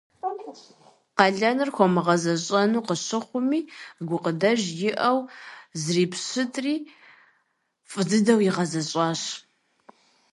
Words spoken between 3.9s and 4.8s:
гукъыдэж